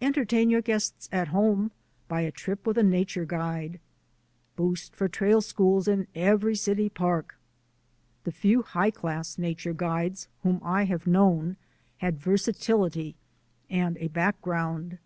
Entertain 0.00 0.48
your 0.48 0.62
guests 0.62 1.08
at 1.10 1.26
home 1.34 1.72
by 2.06 2.20
a 2.20 2.30
trip 2.30 2.64
with 2.64 2.78
a 2.78 2.84
nature 2.84 3.24
guide. 3.24 3.80
Boost 4.54 4.94
for 4.94 5.08
trail 5.08 5.40
schools 5.40 5.88
in 5.88 6.06
every 6.14 6.54
city 6.54 6.88
park. 6.88 7.36
The 8.22 8.30
few 8.30 8.62
high 8.62 8.92
class 8.92 9.38
nature 9.38 9.72
guides 9.74 10.28
whom 10.44 10.60
I 10.62 10.84
have 10.84 11.08
known 11.08 11.56
had 11.96 12.20
versatility 12.20 13.16
and 13.68 13.96
a 13.98 14.06
background. 14.06 14.98